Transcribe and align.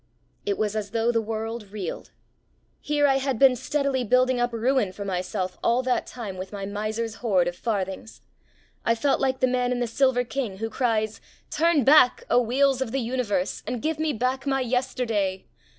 It 0.47 0.57
was 0.57 0.75
as 0.75 0.89
though 0.89 1.11
the 1.11 1.21
world 1.21 1.69
reeled. 1.71 2.09
Here 2.79 3.05
I 3.05 3.17
had 3.17 3.37
been 3.37 3.55
steadily 3.55 4.03
building 4.03 4.39
up 4.39 4.51
ruin 4.51 4.91
for 4.91 5.05
myself 5.05 5.59
all 5.63 5.83
that 5.83 6.07
time 6.07 6.37
with 6.37 6.51
my 6.51 6.65
miser's 6.65 7.17
hoard 7.21 7.47
of 7.47 7.55
farthings. 7.55 8.21
I 8.83 8.95
felt 8.95 9.21
like 9.21 9.41
the 9.41 9.45
man 9.47 9.71
in 9.71 9.79
The 9.79 9.85
Silver 9.85 10.23
King 10.23 10.57
who 10.57 10.71
cries: 10.71 11.21
"Turn 11.51 11.83
back, 11.83 12.23
O 12.31 12.41
wheels 12.41 12.81
of 12.81 12.91
the 12.91 12.99
Universe, 12.99 13.61
and 13.67 13.79
give 13.79 13.99
me 13.99 14.11
back 14.11 14.47
my 14.47 14.61
yesterday!" 14.61 15.45